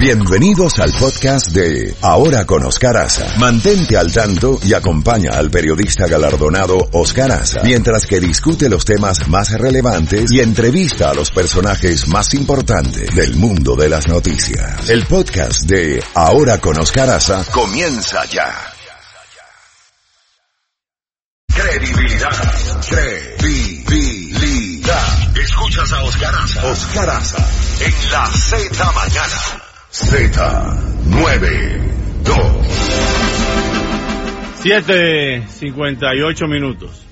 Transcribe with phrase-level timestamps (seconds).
[0.00, 3.36] Bienvenidos al podcast de Ahora con Oscar Aza.
[3.36, 9.28] Mantente al tanto y acompaña al periodista galardonado Oscar Aza mientras que discute los temas
[9.28, 14.88] más relevantes y entrevista a los personajes más importantes del mundo de las noticias.
[14.88, 18.54] El podcast de Ahora con Oscar Aza comienza ya.
[21.54, 22.30] Credibilidad.
[22.88, 24.16] Credibilidad.
[25.36, 26.64] Escuchas a Oscar Aza.
[26.64, 27.46] Oscar Aza.
[27.80, 29.69] En la Z mañana.
[29.90, 32.30] Z92.
[34.62, 37.04] 7.58 minutos.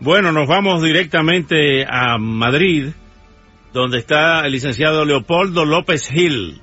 [0.00, 2.92] Bueno, nos vamos directamente a Madrid,
[3.74, 6.62] donde está el licenciado Leopoldo López Gil,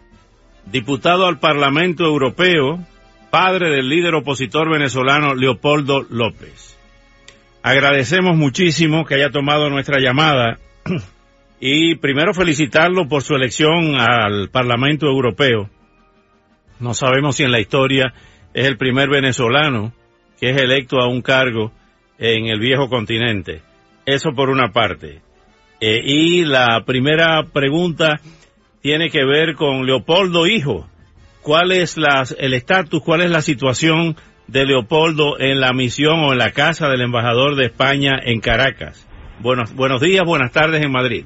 [0.66, 2.84] diputado al Parlamento Europeo,
[3.30, 6.80] padre del líder opositor venezolano Leopoldo López.
[7.62, 10.58] Agradecemos muchísimo que haya tomado nuestra llamada
[11.60, 15.70] y primero felicitarlo por su elección al Parlamento Europeo.
[16.80, 18.14] No sabemos si en la historia
[18.54, 19.94] es el primer venezolano
[20.40, 21.72] que es electo a un cargo
[22.18, 23.62] en el viejo continente.
[24.06, 25.22] Eso por una parte.
[25.82, 28.20] Eh, y la primera pregunta
[28.82, 30.88] tiene que ver con Leopoldo Hijo.
[31.42, 34.16] ¿Cuál es la, el estatus, cuál es la situación
[34.48, 39.08] de Leopoldo en la misión o en la casa del embajador de España en Caracas?
[39.40, 41.26] Buenos, buenos días, buenas tardes en Madrid.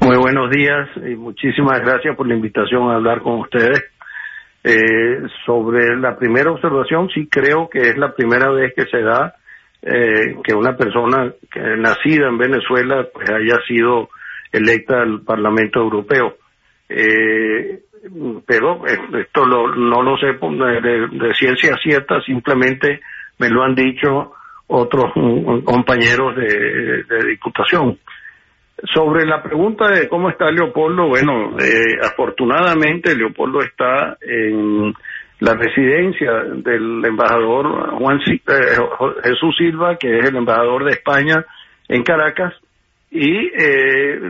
[0.00, 3.84] Muy buenos días y muchísimas gracias por la invitación a hablar con ustedes.
[4.62, 9.34] Eh, sobre la primera observación, sí creo que es la primera vez que se da
[9.82, 14.08] eh, que una persona que, nacida en Venezuela pues haya sido
[14.52, 16.36] electa al Parlamento Europeo.
[16.88, 17.80] Eh,
[18.46, 23.00] pero esto no lo sé de, ciencia cierta, simplemente
[23.38, 24.32] me lo han dicho
[24.68, 25.12] otros
[25.64, 27.98] compañeros de, de diputación.
[28.92, 34.92] Sobre la pregunta de cómo está Leopoldo, bueno, eh, afortunadamente Leopoldo está en
[35.40, 38.40] la residencia del embajador Juan eh,
[39.24, 41.44] Jesús Silva, que es el embajador de España
[41.88, 42.52] en Caracas,
[43.10, 44.20] y eh,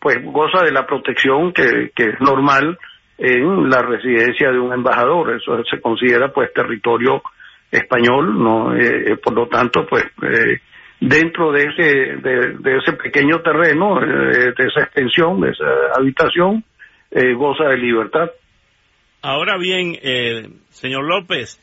[0.00, 2.78] pues goza de la protección que, que es normal
[3.16, 5.34] en la residencia de un embajador.
[5.34, 7.22] Eso se considera pues territorio
[7.70, 10.60] español, no, eh, por lo tanto pues eh,
[11.08, 11.82] dentro de ese,
[12.22, 15.64] de, ese pequeño terreno, eh, de, esa extensión, de esa
[15.98, 16.64] habitación,
[17.10, 18.30] eh, goza de libertad.
[19.22, 21.60] Ahora bien, eh, señor López,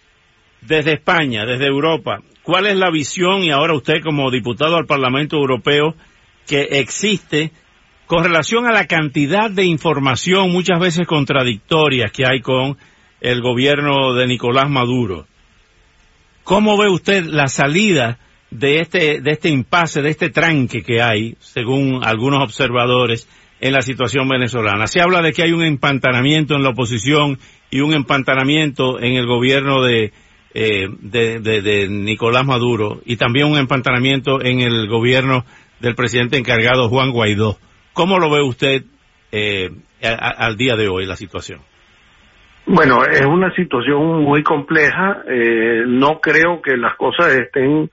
[0.62, 5.38] desde España, desde Europa, ¿cuál es la visión y ahora usted como diputado al Parlamento
[5.38, 5.96] Europeo
[6.48, 7.52] que existe
[8.06, 12.78] con relación a la cantidad de información muchas veces contradictorias que hay con
[13.22, 15.26] el gobierno de Nicolás Maduro?
[16.44, 18.18] ¿Cómo ve usted la salida
[18.52, 23.28] de este, de este impasse, de este tranque que hay, según algunos observadores,
[23.62, 24.88] en la situación venezolana.
[24.88, 27.38] Se habla de que hay un empantanamiento en la oposición
[27.70, 30.12] y un empantanamiento en el gobierno de,
[30.54, 35.46] eh, de, Nicolás Maduro y también un empantanamiento en el gobierno
[35.80, 37.58] del presidente encargado Juan Guaidó.
[37.94, 38.84] ¿Cómo lo ve usted
[39.32, 39.70] eh,
[40.02, 41.62] al día de hoy la situación?
[42.66, 45.24] Bueno, es una situación muy compleja.
[45.28, 47.90] Eh, no creo que las cosas estén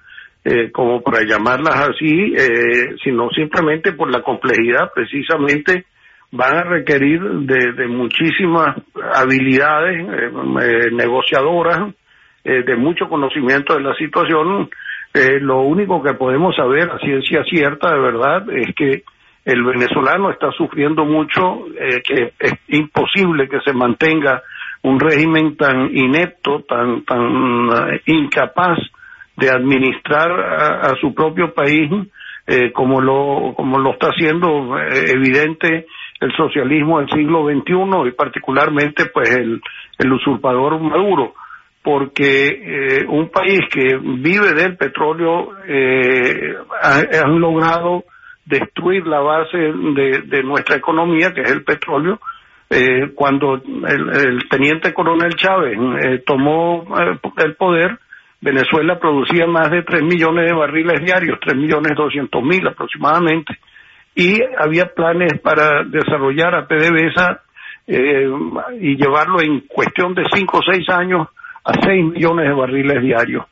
[0.50, 5.84] eh, como para llamarlas así, eh, sino simplemente por la complejidad, precisamente
[6.30, 8.76] van a requerir de, muchísimas
[9.14, 11.92] habilidades eh, negociadoras,
[12.44, 14.70] de mucho conocimiento de la situación.
[15.42, 19.02] lo único que podemos saber a ciencia cierta, de verdad, es que
[19.44, 21.66] el venezolano está sufriendo mucho,
[22.06, 24.42] que es imposible que se mantenga
[24.82, 28.78] un régimen tan inepto, tan, tan incapaz
[29.38, 31.90] de administrar a, su propio país
[32.46, 35.86] eh, como lo como lo está haciendo eh, evidente
[36.20, 39.60] el socialismo del siglo XXI y particularmente pues el,
[39.98, 41.34] el usurpador Maduro
[41.82, 45.52] porque eh, un país que vive del petróleo
[46.82, 48.04] han logrado
[48.44, 52.18] destruir la base de, de, nuestra economía que es el petróleo
[53.14, 55.78] cuando el, el, teniente coronel Chávez
[56.26, 56.86] tomó
[57.38, 57.98] el poder
[58.40, 63.58] Venezuela producía más de 3 millones de barriles diarios, 3 millones 200 mil aproximadamente,
[64.14, 67.40] y había planes para desarrollar a PDVSA
[67.86, 68.28] eh,
[68.80, 71.28] y llevarlo en cuestión de 5 o 6 años
[71.64, 73.46] a 6 millones de barriles diarios.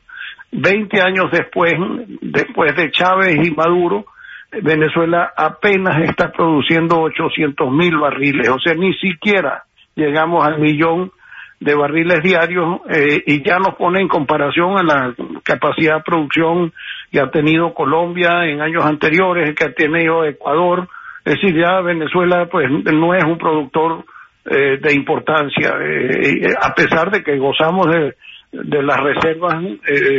[0.51, 1.73] 20 años después,
[2.21, 4.05] después de Chávez y Maduro,
[4.51, 9.63] Venezuela apenas está produciendo 800 mil barriles, o sea, ni siquiera
[9.95, 11.11] llegamos al millón
[11.59, 16.71] de barriles diarios eh, y ya nos pone en comparación a la capacidad de producción
[17.11, 20.87] que ha tenido Colombia en años anteriores, que ha tenido Ecuador.
[21.25, 24.05] Es decir, ya Venezuela pues no es un productor
[24.45, 28.15] eh, de importancia, eh, a pesar de que gozamos de,
[28.51, 29.55] de las reservas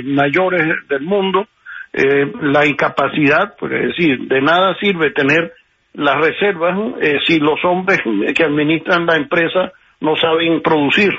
[0.05, 1.47] mayores del mundo,
[2.43, 5.53] la incapacidad, pues, es decir, de nada sirve tener
[5.95, 6.79] las reservas
[7.27, 7.99] si los hombres
[8.37, 11.11] que administran la empresa no saben producir.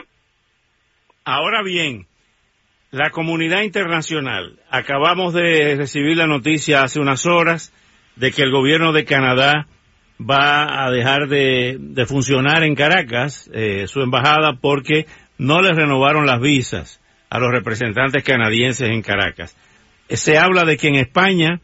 [1.31, 2.07] Ahora bien,
[2.89, 7.71] la comunidad internacional, acabamos de recibir la noticia hace unas horas
[8.15, 9.67] de que el gobierno de Canadá
[10.19, 15.05] va a dejar de, funcionar en Caracas, eh, su embajada, porque
[15.37, 16.99] no les renovaron las visas
[17.29, 19.55] a los representantes canadienses en Caracas.
[20.09, 21.61] Se habla de que en España,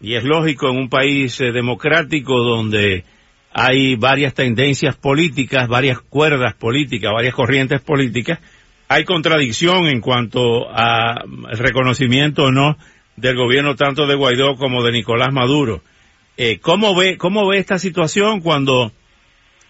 [0.00, 3.02] y es lógico en un país eh, democrático donde
[3.52, 8.38] hay varias tendencias políticas, varias cuerdas políticas, varias corrientes políticas,
[8.92, 12.76] hay contradicción en cuanto a reconocimiento o no
[13.16, 15.82] del gobierno tanto de Guaidó como de Nicolás Maduro.
[16.36, 18.92] Eh, ¿cómo, ve, ¿Cómo ve esta situación cuando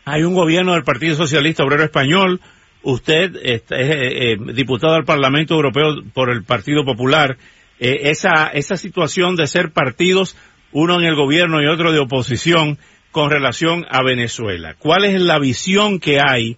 [0.05, 2.41] hay un gobierno del Partido Socialista Obrero Español?
[2.83, 7.37] Usted es eh, eh, diputado al Parlamento Europeo por el Partido Popular.
[7.79, 10.37] esa, esa situación de ser partidos,
[10.73, 12.79] uno en el gobierno y otro de oposición,
[13.13, 14.75] con relación a Venezuela.
[14.79, 16.57] ¿Cuál es la visión que hay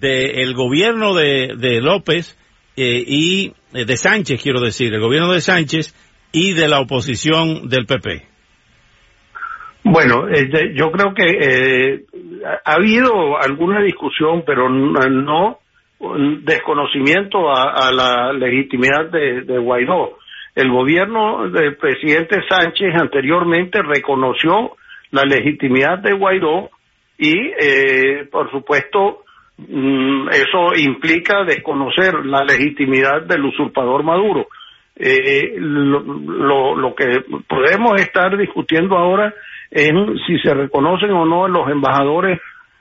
[0.00, 2.38] del gobierno de, de López
[2.76, 5.94] y de Sánchez, quiero decir, el gobierno de Sánchez
[6.32, 8.34] y de la oposición del PP?
[9.84, 12.04] Bueno, eh, yo creo que eh,
[12.64, 15.58] ha habido alguna discusión, pero no
[16.42, 20.18] desconocimiento a, la legitimidad de, Guaidó.
[20.54, 24.76] El gobierno del presidente Sánchez anteriormente reconoció
[25.10, 26.70] la legitimidad de Guaidó
[27.18, 29.23] y, eh, por supuesto,
[29.56, 34.48] eso implica desconocer la legitimidad del usurpador Maduro.
[34.96, 39.32] lo, lo que podemos estar discutiendo ahora
[39.70, 42.40] en si se reconocen o no los embajadores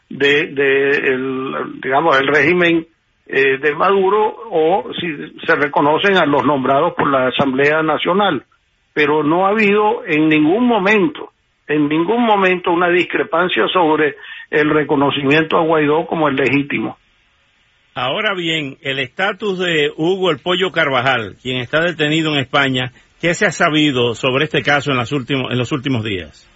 [0.10, 2.86] de, el, digamos, el régimen
[3.26, 5.08] eh, de Maduro o si
[5.46, 8.44] se reconocen a los nombrados por la Asamblea Nacional.
[8.94, 11.32] Pero no ha habido en ningún momento,
[11.74, 14.16] en ningún momento una discrepancia sobre
[14.50, 16.98] el reconocimiento a Guaidó como el legítimo.
[17.96, 22.92] Ahora bien, el estatus de Hugo el Pollo Carvajal, quien está detenido en España,
[23.22, 26.50] ¿qué se ha sabido sobre este caso en, las últimos, en los últimos días?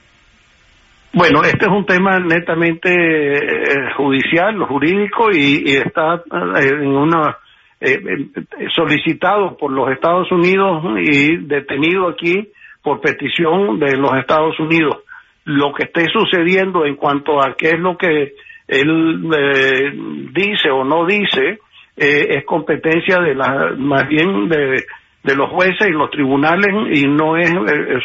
[1.14, 7.38] Bueno, este es un tema netamente eh, judicial, jurídico y, está eh, en una
[7.80, 8.00] eh,
[8.76, 12.52] solicitado por los Estados Unidos y detenido aquí
[12.84, 14.98] por petición de los Estados Unidos.
[15.48, 18.34] Lo que esté sucediendo en cuanto a qué es lo que
[18.68, 21.60] él dice o no dice
[21.96, 24.84] es competencia de la más bien de,
[25.36, 27.50] los jueces y los tribunales y no es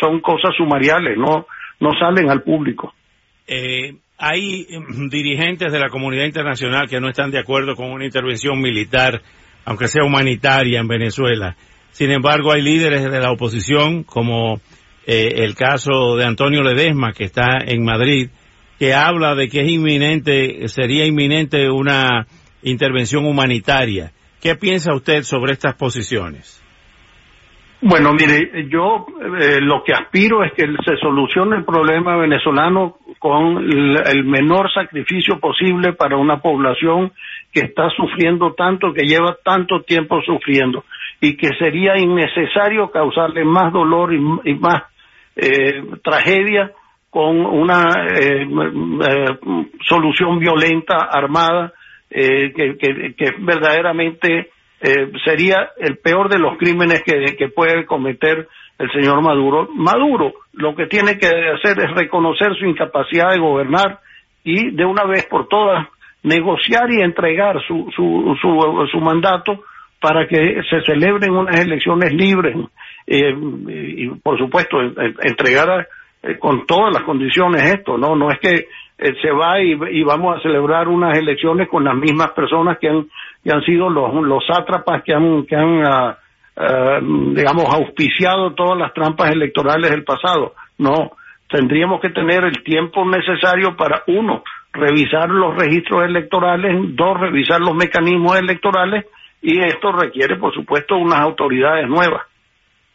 [0.00, 1.46] son cosas sumariales, no
[1.80, 2.94] no salen al público.
[3.48, 8.04] Eh, hay mm, dirigentes de la comunidad internacional que no están de acuerdo con una
[8.04, 9.20] intervención militar,
[9.64, 11.56] aunque sea humanitaria en Venezuela.
[11.90, 14.60] Sin embargo, hay líderes de la oposición, como
[15.06, 18.30] eh, el caso de Antonio Ledesma, que está en Madrid,
[18.78, 22.26] que habla de que es inminente, sería inminente una
[22.62, 24.12] intervención humanitaria.
[24.40, 26.62] ¿Qué piensa usted sobre estas posiciones?
[27.84, 29.06] Bueno, mire, yo
[29.40, 35.40] eh, lo que aspiro es que se solucione el problema venezolano con el, menor sacrificio
[35.40, 37.10] posible para una población
[37.52, 40.84] que está sufriendo tanto, que lleva tanto tiempo sufriendo
[41.20, 44.84] y que sería innecesario causarle más dolor y, más
[45.36, 46.72] eh, tragedia
[47.10, 48.46] con una eh,
[49.88, 51.72] solución violenta, armada,
[52.10, 54.50] que, que verdaderamente
[54.84, 58.48] eh, sería el peor de los crímenes que, puede cometer
[58.78, 59.68] el señor Maduro.
[59.72, 64.00] Maduro lo que tiene que hacer es reconocer su incapacidad de gobernar
[64.42, 65.86] y de una vez por todas
[66.24, 68.36] negociar y entregar su, su,
[68.90, 69.62] su, mandato
[70.00, 72.56] para que se celebren unas elecciones libres
[73.06, 75.88] eh, y por supuesto entregar
[76.22, 78.68] eh, con todas las condiciones esto, no no es que
[79.20, 83.06] se va y, y, vamos a celebrar unas elecciones con las mismas personas que han
[83.42, 86.18] que han sido los, los sátrapas que han, que han ah,
[86.56, 90.54] ah, digamos, auspiciado todas las trampas electorales del pasado.
[90.78, 91.12] No,
[91.48, 94.42] tendríamos que tener el tiempo necesario para, uno,
[94.72, 99.06] revisar los registros electorales, dos, revisar los mecanismos electorales,
[99.42, 102.22] y esto requiere, por supuesto, unas autoridades nuevas.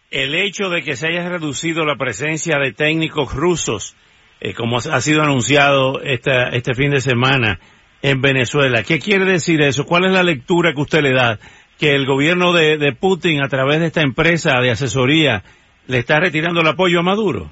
[0.10, 3.96] El hecho de que se haya reducido la presencia de técnicos rusos,
[4.40, 7.60] eh, como ha sido anunciado esta, este fin de semana,
[8.02, 8.84] en Venezuela.
[8.84, 9.86] ¿Qué quiere decir eso?
[9.86, 11.40] ¿Cuál es la lectura que usted le da?
[11.78, 15.44] Que el gobierno de, Putin, a través de esta empresa de asesoría,
[15.88, 17.52] le está retirando el apoyo a Maduro.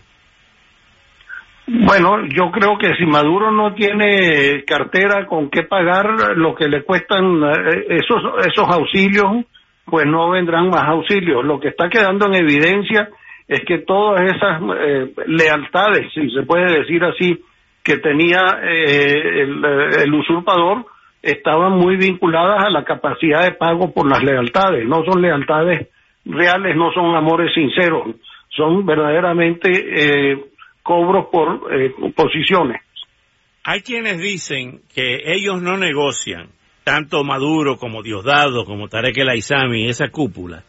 [1.67, 6.83] Bueno, yo creo que si Maduro no tiene cartera con qué pagar lo que le
[6.83, 9.45] cuestan eh, esos, esos auxilios,
[9.85, 11.45] pues no vendrán más auxilios.
[11.45, 13.09] Lo que está quedando en evidencia
[13.47, 17.39] es que todas esas eh, lealtades, si se puede decir así,
[17.83, 20.87] que tenía eh, el, usurpador,
[21.21, 24.87] estaban muy vinculadas a la capacidad de pago por las lealtades.
[24.87, 25.89] No son lealtades
[26.25, 28.15] reales, no son amores sinceros,
[28.49, 30.45] son verdaderamente eh,
[30.81, 32.81] cobros por eh, posiciones.
[33.63, 36.49] Hay quienes dicen que ellos no negocian,
[36.85, 40.63] tanto Maduro como Diosdado, como Tarek El Aizami, esa cúpula,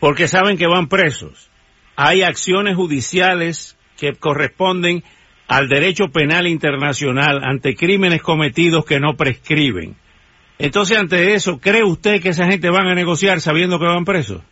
[0.00, 1.48] porque saben que van presos.
[1.96, 5.04] Hay acciones judiciales que corresponden
[5.46, 9.94] al derecho penal internacional ante crímenes cometidos que no prescriben.
[10.58, 14.42] Entonces, ante eso, ¿cree usted que esa gente van a negociar sabiendo que van presos?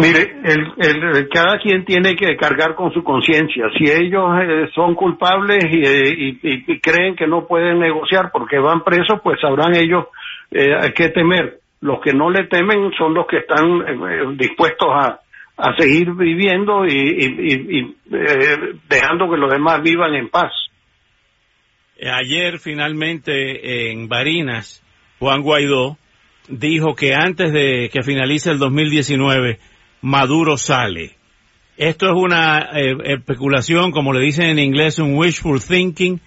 [0.00, 3.66] Mire, el, cada quien tiene que cargar con su conciencia.
[3.78, 9.38] Si ellos eh, son culpables y, creen que no pueden negociar porque van presos, pues
[9.40, 10.06] sabrán ellos
[10.50, 11.58] eh, qué temer.
[11.82, 15.20] Los que no le temen son los que están eh, dispuestos a,
[15.60, 18.56] a seguir viviendo y, eh,
[18.88, 20.52] dejando que los demás vivan en paz.
[22.02, 24.82] Ayer finalmente en Barinas,
[25.18, 25.98] Juan Guaidó
[26.48, 29.58] dijo que antes de que finalice el 2019
[30.02, 31.12] Maduro sale.
[31.76, 36.20] ¿Esto es una eh, especulación, como le dicen en inglés, un wishful thinking,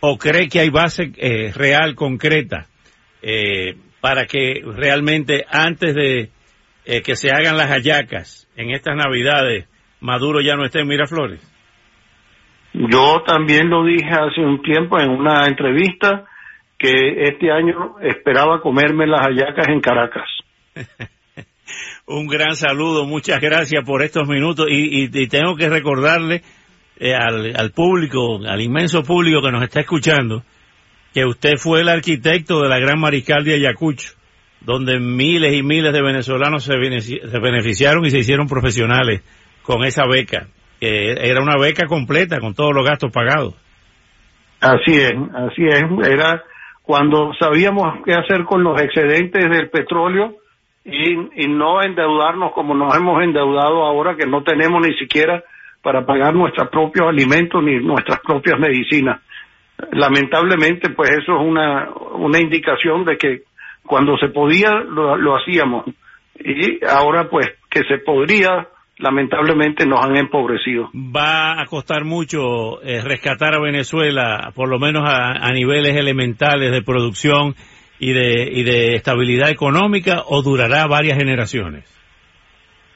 [0.00, 2.66] o cree que hay base eh, real, concreta,
[3.22, 6.30] eh, para que realmente antes de
[7.04, 9.66] que se hagan las hallacas en estas navidades,
[10.00, 11.40] Maduro ya no esté en Miraflores?
[12.72, 16.24] Yo también lo dije hace un tiempo en una entrevista
[16.78, 20.28] que este año esperaba comerme las hallacas en Caracas.
[22.06, 26.42] un gran saludo, muchas gracias por estos minutos y, tengo que recordarle
[26.98, 30.42] eh, al, público, al inmenso público que nos está escuchando,
[31.12, 34.14] que usted fue el arquitecto de la Gran Mariscal de Ayacucho,
[34.60, 39.22] donde miles y miles de venezolanos se, beneficiaron y se hicieron profesionales
[39.62, 40.48] con esa beca,
[40.80, 43.54] que era una beca completa con todos los gastos pagados.
[44.60, 46.42] Así es, así es, era
[46.82, 50.36] cuando sabíamos qué hacer con los excedentes del petróleo,
[50.90, 55.42] y, no endeudarnos como nos hemos endeudado ahora que no tenemos ni siquiera
[55.82, 59.20] para pagar nuestros propios alimentos ni nuestras propias medicinas.
[59.92, 63.42] Lamentablemente, pues eso es una, una indicación de que
[63.84, 65.86] cuando se podía lo, hacíamos
[66.38, 68.68] y ahora pues que se podría
[68.98, 70.90] lamentablemente nos han empobrecido.
[70.94, 76.82] Va a costar mucho eh, rescatar a Venezuela, por lo menos a niveles elementales de
[76.82, 77.54] producción
[77.98, 81.98] y de, y de estabilidad económica o durará varias generaciones?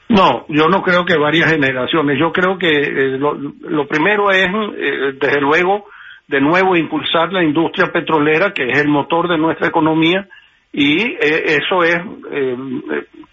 [0.09, 2.19] No, yo no creo que varias generaciones.
[2.19, 5.85] Yo creo que eh, lo, primero es, eh, desde luego,
[6.27, 10.27] de nuevo impulsar la industria petrolera, que es el motor de nuestra economía,
[10.71, 11.97] y eh, eso es,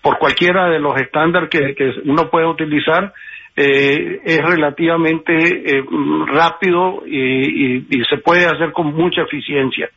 [0.03, 3.13] por cualquiera de los estándares que, que uno puede utilizar,
[3.57, 5.85] es relativamente
[6.29, 9.91] rápido y, y se puede hacer con mucha eficiencia.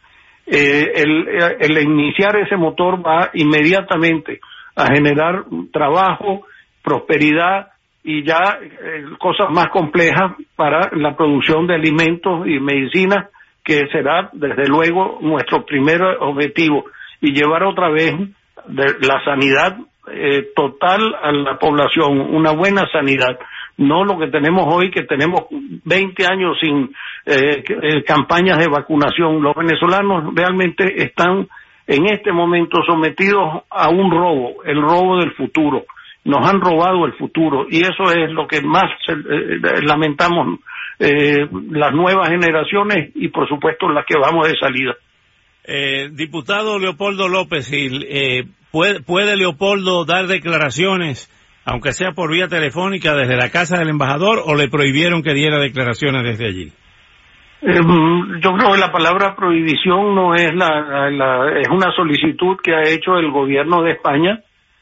[0.45, 4.39] Eh, el, iniciar ese motor va inmediatamente
[4.75, 6.45] a generar trabajo,
[6.83, 7.67] prosperidad
[8.03, 13.29] y ya eh, cosas más complejas para la producción de alimentos y medicinas,
[13.63, 16.85] que será desde luego nuestro primer objetivo,
[17.21, 18.13] y llevar otra vez
[18.67, 19.77] la sanidad
[20.12, 23.39] eh, total a la población, una buena sanidad
[23.77, 26.94] no lo que tenemos hoy, que tenemos 20 años sin
[27.25, 29.42] eh, eh, campañas de vacunación.
[29.42, 31.48] Los venezolanos realmente están
[31.88, 35.86] en este momento sometidos a un robo, el robo del futuro.
[36.25, 40.60] Nos han robado el futuro y eso es lo que más eh, lamentamos
[41.00, 44.96] las nuevas generaciones y por supuesto las que vamos de salida.
[46.12, 47.70] diputado Leopoldo López,
[48.72, 51.30] ¿puede, ¿puede Leopoldo dar declaraciones
[51.65, 55.60] aunque sea por vía telefónica desde la casa del embajador o le prohibieron que diera
[55.60, 56.72] declaraciones desde allí?
[57.65, 57.79] Eh,
[58.41, 63.15] yo creo que la palabra prohibición no es la, es una solicitud que ha hecho
[63.15, 64.41] el gobierno de España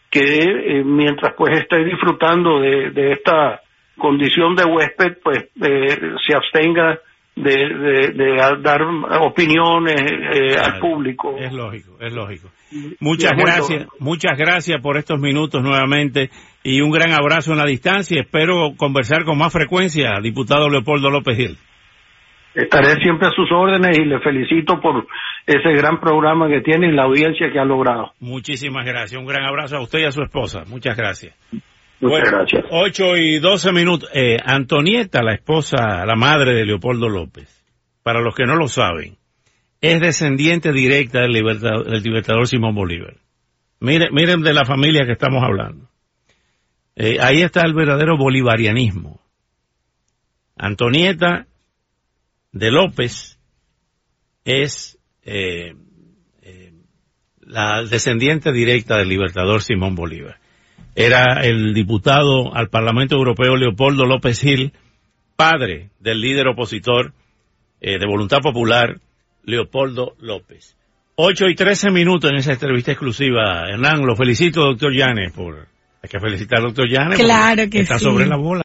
[0.09, 3.61] que eh, mientras pues esté disfrutando de, esta
[3.97, 6.99] condición de huésped pues eh, se abstenga
[7.35, 8.81] de, dar
[9.21, 10.01] opiniones
[10.59, 11.37] al público.
[11.37, 12.49] Es lógico, es lógico.
[12.99, 16.29] Muchas gracias, muchas gracias por estos minutos nuevamente
[16.63, 18.21] y un gran abrazo en la distancia.
[18.21, 21.57] Espero conversar con más frecuencia, diputado Leopoldo López Gil.
[22.53, 25.07] Estaré siempre a sus órdenes y le felicito por
[25.45, 28.11] ese gran programa que tiene y la audiencia que ha logrado.
[28.19, 29.19] Muchísimas gracias.
[29.19, 30.63] Un gran abrazo a usted y a su esposa.
[30.67, 31.35] Muchas gracias.
[32.01, 32.65] Muchas gracias.
[32.69, 34.09] 8 y 12 minutos.
[34.13, 37.63] Eh, Antonieta, la esposa, la madre de Leopoldo López,
[38.03, 39.17] para los que no lo saben,
[39.81, 43.17] es descendiente directa del libertador, Simón Bolívar.
[43.79, 45.89] Miren, miren de la familia que estamos hablando.
[46.95, 49.19] Eh, ahí está el verdadero bolivarianismo.
[50.55, 51.47] Antonieta
[52.51, 53.39] de López
[54.45, 55.73] es eh,
[56.41, 56.73] eh,
[57.39, 60.39] la descendiente directa del libertador Simón Bolívar.
[60.95, 64.73] Era el diputado al Parlamento Europeo Leopoldo López Gil,
[65.35, 67.13] padre del líder opositor
[67.79, 68.99] eh, de Voluntad Popular,
[69.43, 70.75] Leopoldo López.
[71.15, 73.69] Ocho y trece minutos en esa entrevista exclusiva.
[73.69, 75.67] Hernán, lo felicito, doctor Llanes, por...
[76.03, 77.19] Hay que felicitar al doctor Llanes.
[77.19, 78.05] Claro que está sí.
[78.05, 78.59] sobre la bola.